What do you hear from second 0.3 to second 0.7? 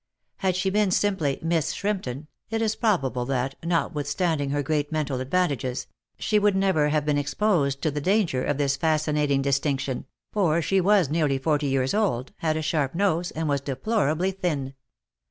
Had